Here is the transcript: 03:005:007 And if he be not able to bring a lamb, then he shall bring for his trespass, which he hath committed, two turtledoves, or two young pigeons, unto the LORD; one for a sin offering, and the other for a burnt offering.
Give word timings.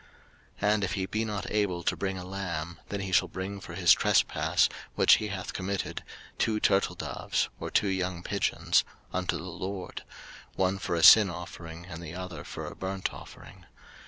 03:005:007 0.61 0.73
And 0.73 0.83
if 0.83 0.93
he 0.93 1.05
be 1.05 1.23
not 1.23 1.51
able 1.51 1.83
to 1.83 1.95
bring 1.95 2.17
a 2.17 2.25
lamb, 2.25 2.79
then 2.89 3.01
he 3.01 3.11
shall 3.11 3.27
bring 3.27 3.61
for 3.61 3.75
his 3.75 3.93
trespass, 3.93 4.67
which 4.95 5.17
he 5.17 5.27
hath 5.27 5.53
committed, 5.53 6.03
two 6.39 6.59
turtledoves, 6.59 7.49
or 7.59 7.69
two 7.69 7.87
young 7.89 8.23
pigeons, 8.23 8.83
unto 9.13 9.37
the 9.37 9.43
LORD; 9.43 10.01
one 10.55 10.79
for 10.79 10.95
a 10.95 11.03
sin 11.03 11.29
offering, 11.29 11.85
and 11.85 12.01
the 12.01 12.15
other 12.15 12.43
for 12.43 12.65
a 12.65 12.75
burnt 12.75 13.13
offering. 13.13 13.67